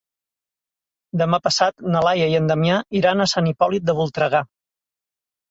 [1.21, 4.43] Demà passat na Laia i en Damià iran a Sant Hipòlit de Voltregà.